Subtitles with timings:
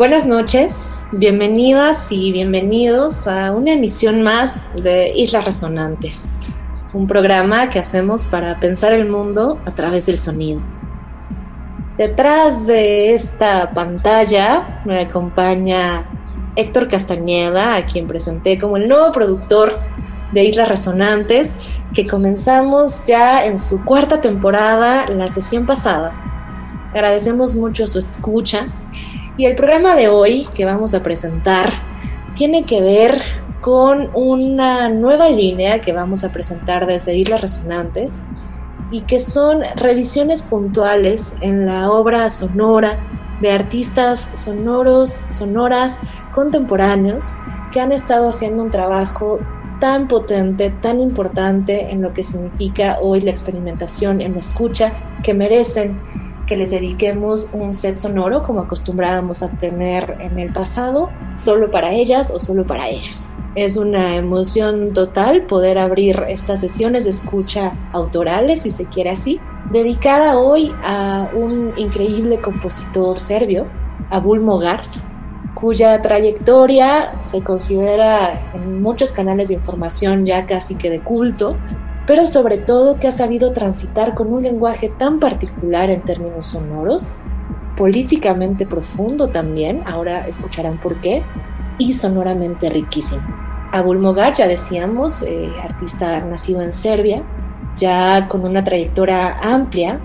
[0.00, 6.38] Buenas noches, bienvenidas y bienvenidos a una emisión más de Islas Resonantes,
[6.94, 10.62] un programa que hacemos para pensar el mundo a través del sonido.
[11.98, 16.08] Detrás de esta pantalla me acompaña
[16.56, 19.78] Héctor Castañeda, a quien presenté como el nuevo productor
[20.32, 21.56] de Islas Resonantes,
[21.92, 26.14] que comenzamos ya en su cuarta temporada la sesión pasada.
[26.94, 28.66] Agradecemos mucho su escucha
[29.40, 31.72] y el programa de hoy que vamos a presentar
[32.36, 33.22] tiene que ver
[33.62, 38.10] con una nueva línea que vamos a presentar desde Islas Resonantes
[38.90, 42.98] y que son revisiones puntuales en la obra sonora
[43.40, 46.02] de artistas sonoros, sonoras
[46.34, 47.32] contemporáneos
[47.72, 49.38] que han estado haciendo un trabajo
[49.80, 55.32] tan potente, tan importante en lo que significa hoy la experimentación en la escucha, que
[55.32, 55.98] merecen
[56.50, 61.92] que les dediquemos un set sonoro como acostumbrábamos a tener en el pasado, solo para
[61.92, 63.32] ellas o solo para ellos.
[63.54, 69.40] Es una emoción total poder abrir estas sesiones de escucha autorales, si se quiere así,
[69.70, 73.68] dedicada hoy a un increíble compositor serbio,
[74.10, 75.04] Abul Mogarz,
[75.54, 81.56] cuya trayectoria se considera en muchos canales de información ya casi que de culto,
[82.06, 87.16] pero sobre todo que ha sabido transitar con un lenguaje tan particular en términos sonoros,
[87.76, 91.22] políticamente profundo también, ahora escucharán por qué,
[91.78, 93.22] y sonoramente riquísimo.
[93.72, 97.22] Abul Mogar, ya decíamos, eh, artista nacido en Serbia,
[97.76, 100.00] ya con una trayectoria amplia,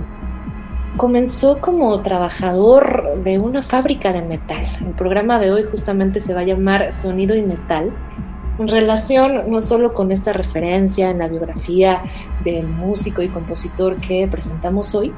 [0.98, 4.64] comenzó como trabajador de una fábrica de metal.
[4.80, 7.92] El programa de hoy justamente se va a llamar Sonido y Metal,
[8.58, 12.04] en relación no solo con esta referencia en la biografía
[12.44, 15.14] del músico y compositor que presentamos hoy,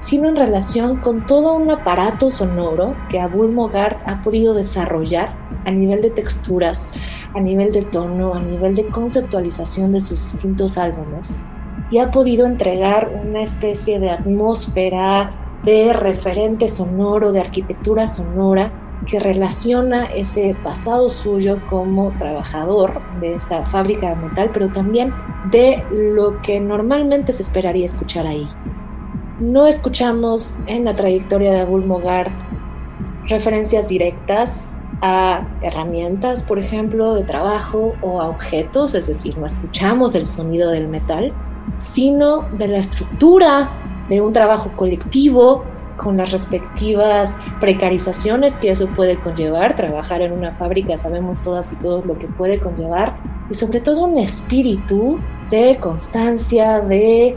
[0.00, 5.70] sino en relación con todo un aparato sonoro que Abul Mogart ha podido desarrollar a
[5.70, 6.90] nivel de texturas,
[7.34, 11.36] a nivel de tono, a nivel de conceptualización de sus distintos álbumes
[11.90, 15.32] y ha podido entregar una especie de atmósfera
[15.64, 23.64] de referente sonoro, de arquitectura sonora que relaciona ese pasado suyo como trabajador de esta
[23.66, 25.12] fábrica de metal, pero también
[25.50, 28.48] de lo que normalmente se esperaría escuchar ahí.
[29.38, 32.32] No escuchamos en la trayectoria de Abul Mogart
[33.28, 34.68] referencias directas
[35.02, 40.70] a herramientas, por ejemplo, de trabajo o a objetos, es decir, no escuchamos el sonido
[40.70, 41.32] del metal,
[41.78, 43.70] sino de la estructura
[44.08, 45.64] de un trabajo colectivo
[45.96, 49.76] con las respectivas precarizaciones que eso puede conllevar.
[49.76, 53.16] Trabajar en una fábrica sabemos todas y todos lo que puede conllevar
[53.50, 55.18] y sobre todo un espíritu
[55.50, 57.36] de constancia, de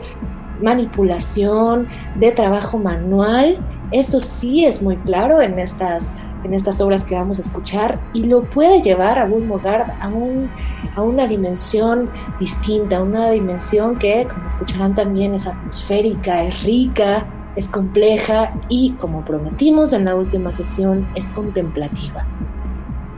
[0.61, 3.59] manipulación, de trabajo manual.
[3.91, 6.11] Eso sí es muy claro en estas
[6.43, 10.07] en estas obras que vamos a escuchar y lo puede llevar a un lugar, a,
[10.07, 10.49] un,
[10.95, 12.09] a una dimensión
[12.39, 17.25] distinta, una dimensión que, como escucharán también, es atmosférica, es rica,
[17.59, 22.25] es compleja y, como prometimos en la última sesión, es contemplativa.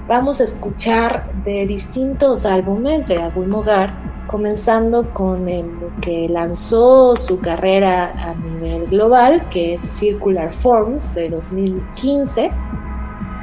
[0.07, 5.69] Vamos a escuchar de distintos álbumes de Abul Mogar, comenzando con el
[6.01, 12.51] que lanzó su carrera a nivel global, que es Circular Forms de 2015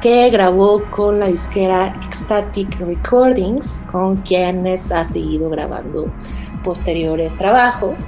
[0.01, 6.09] que grabó con la disquera Ecstatic Recordings, con quienes ha seguido grabando
[6.63, 8.05] posteriores trabajos.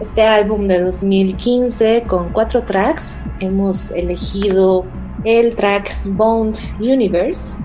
[0.00, 4.86] Este álbum de 2015 con cuatro tracks, hemos elegido
[5.24, 7.58] el track Bond Universe.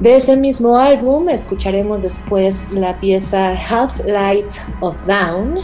[0.00, 5.54] De ese mismo álbum escucharemos después la pieza Half Light of Down.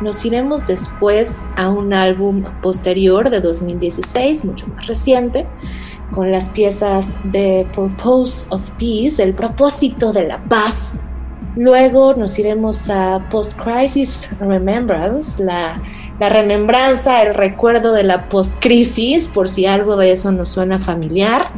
[0.00, 5.48] Nos iremos después a un álbum posterior de 2016, mucho más reciente,
[6.12, 10.94] con las piezas de Purpose of Peace, el propósito de la paz.
[11.56, 15.82] Luego nos iremos a Post-Crisis Remembrance, la,
[16.20, 21.50] la remembranza, el recuerdo de la post-crisis, por si algo de eso nos suena familiar.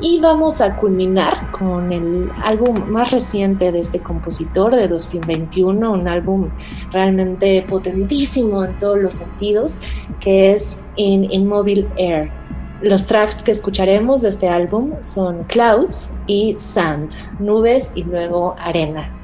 [0.00, 6.08] Y vamos a culminar con el álbum más reciente de este compositor de 2021, un
[6.08, 6.48] álbum
[6.90, 9.78] realmente potentísimo en todos los sentidos,
[10.20, 12.32] que es In Immobile Air
[12.80, 19.23] Los tracks que escucharemos de este álbum son Clouds y Sand, nubes y luego arena.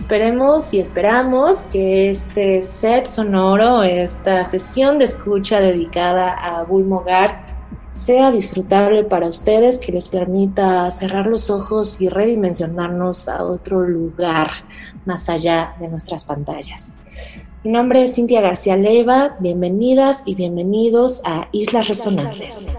[0.00, 7.36] Esperemos y esperamos que este set sonoro, esta sesión de escucha dedicada a Bull-Mogart
[7.92, 14.48] sea disfrutable para ustedes, que les permita cerrar los ojos y redimensionarnos a otro lugar
[15.04, 16.94] más allá de nuestras pantallas.
[17.62, 22.70] Mi nombre es Cintia García Leiva, bienvenidas y bienvenidos a Islas Resonantes.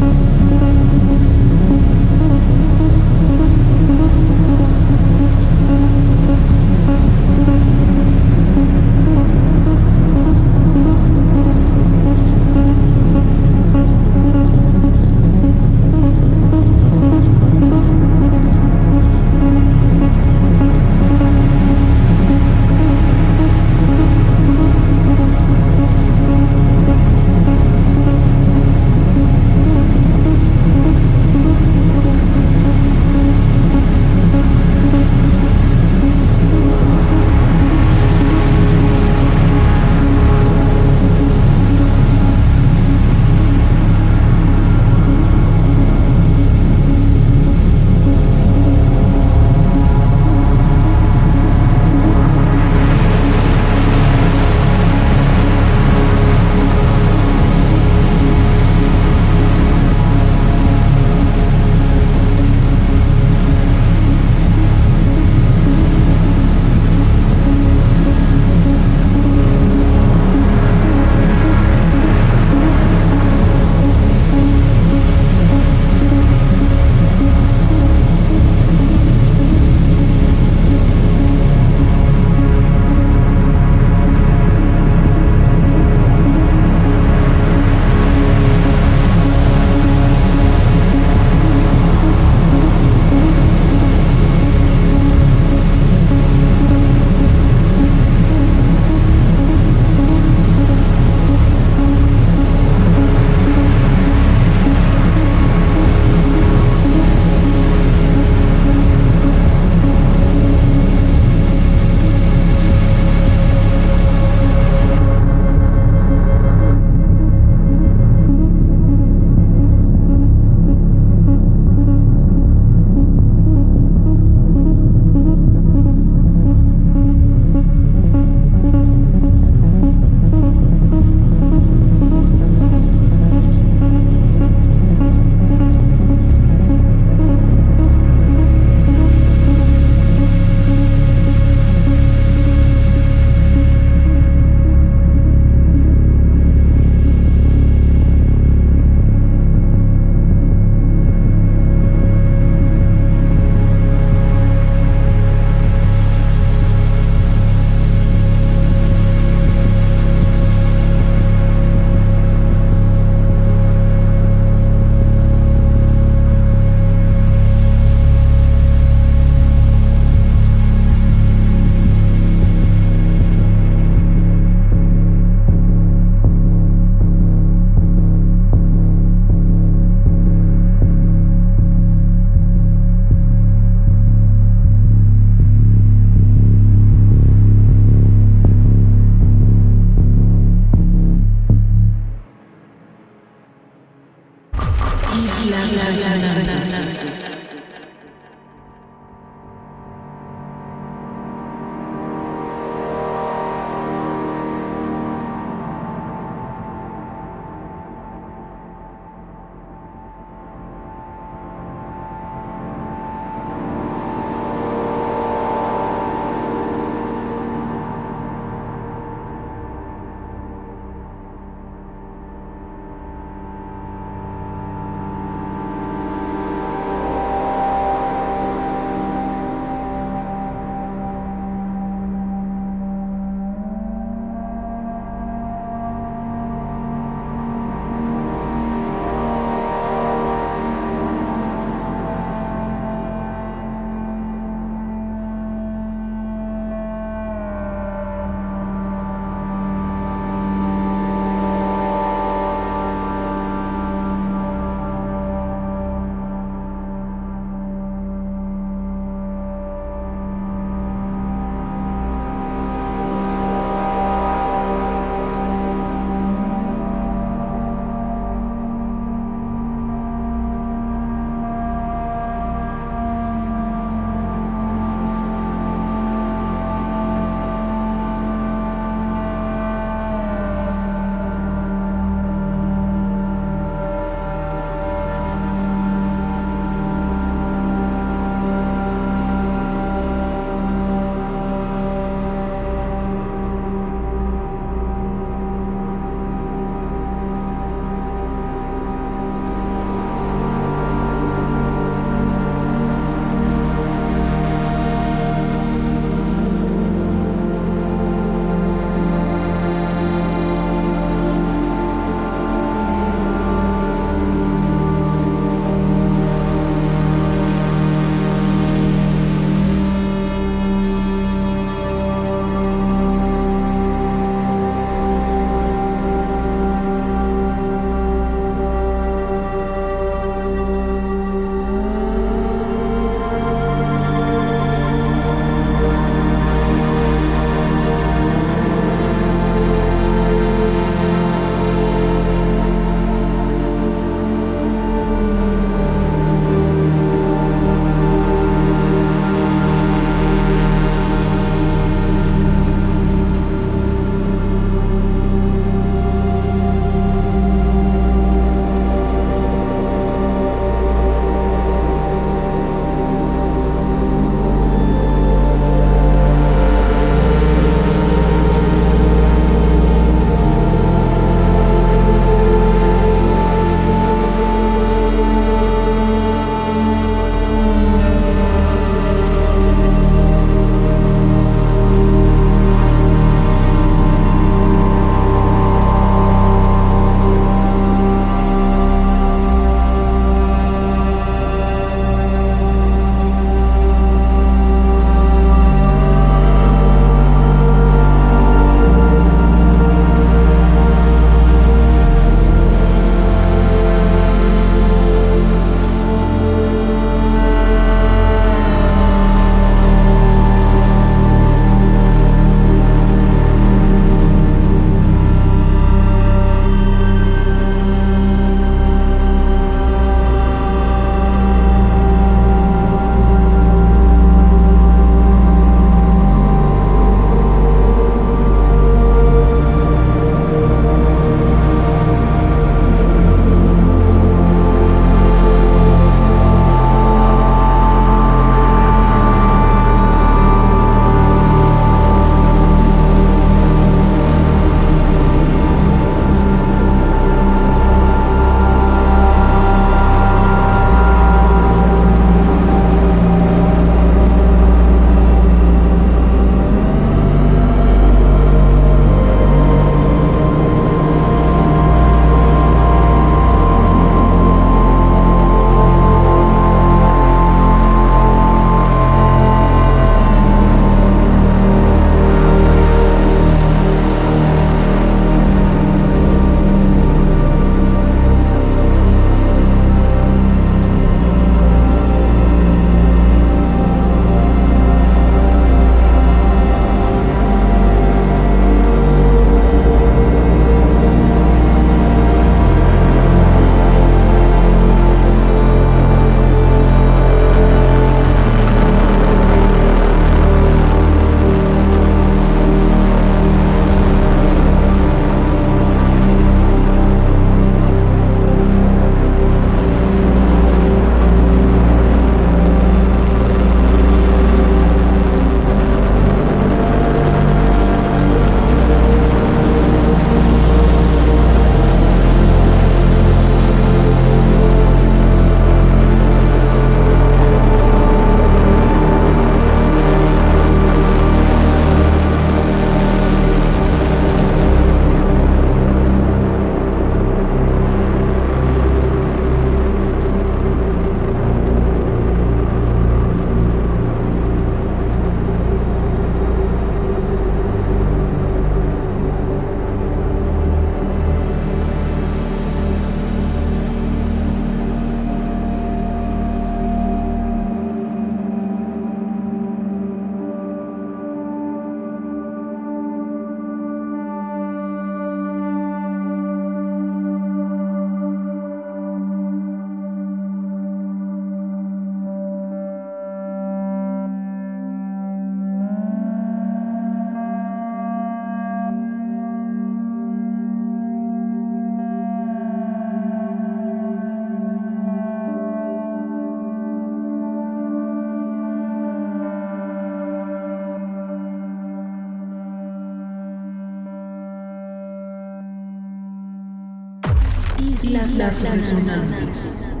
[598.31, 600.00] Islas Resonantes.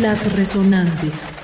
[0.00, 1.39] Islas Resonantes.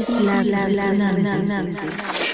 [0.00, 2.29] Islas, Islas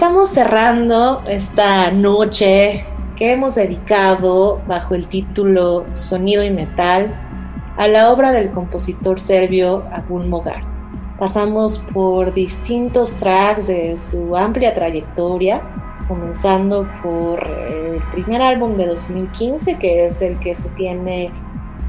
[0.00, 2.86] Estamos cerrando esta noche
[3.16, 7.14] que hemos dedicado bajo el título Sonido y Metal
[7.76, 10.62] a la obra del compositor serbio Abul Mogar.
[11.18, 15.60] Pasamos por distintos tracks de su amplia trayectoria,
[16.08, 21.30] comenzando por el primer álbum de 2015, que es el que se tiene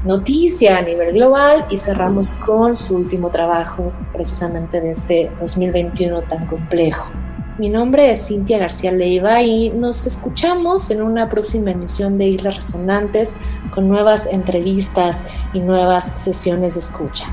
[0.04, 6.46] noticia a nivel global, y cerramos con su último trabajo, precisamente de este 2021 tan
[6.46, 7.21] complejo.
[7.62, 12.56] Mi nombre es Cintia García Leiva y nos escuchamos en una próxima emisión de Islas
[12.56, 13.36] Resonantes
[13.72, 15.22] con nuevas entrevistas
[15.54, 17.26] y nuevas sesiones de escucha.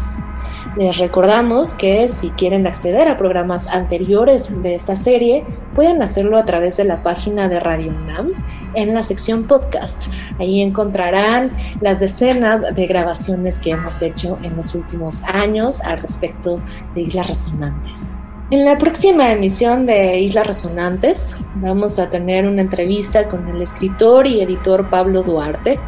[0.77, 6.45] Les recordamos que si quieren acceder a programas anteriores de esta serie, pueden hacerlo a
[6.45, 8.29] través de la página de Radio UNAM
[8.75, 10.13] en la sección podcast.
[10.37, 16.61] Ahí encontrarán las decenas de grabaciones que hemos hecho en los últimos años al respecto
[16.93, 18.11] de Islas Resonantes.
[18.51, 24.25] En la próxima emisión de Islas Resonantes vamos a tener una entrevista con el escritor
[24.25, 25.79] y editor Pablo Duarte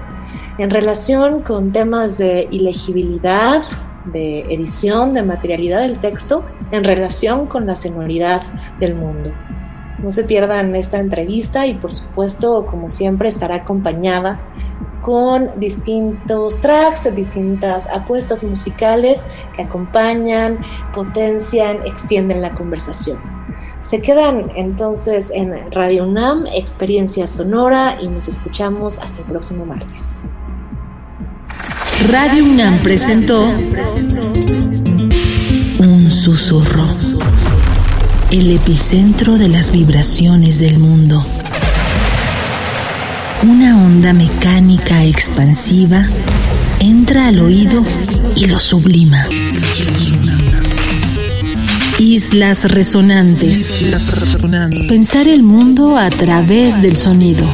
[0.59, 3.64] en relación con temas de ilegibilidad,
[4.05, 8.43] de edición, de materialidad del texto en relación con la sonoridad
[8.80, 9.34] del mundo.
[9.97, 14.39] No se pierdan esta entrevista y por supuesto, como siempre, estará acompañada
[15.01, 19.25] con distintos tracks, distintas apuestas musicales
[19.55, 20.59] que acompañan,
[20.93, 23.17] potencian, extienden la conversación.
[23.79, 30.19] Se quedan entonces en Radio UNAM, Experiencia Sonora, y nos escuchamos hasta el próximo martes.
[32.07, 33.43] Radio UNAM presentó
[35.79, 36.85] Un susurro,
[38.29, 41.25] el epicentro de las vibraciones del mundo
[43.43, 46.05] una onda mecánica expansiva
[46.79, 47.83] entra al oído
[48.35, 49.25] y lo sublima.
[51.97, 53.85] Islas resonantes.
[54.87, 57.45] Pensar el mundo a través del sonido.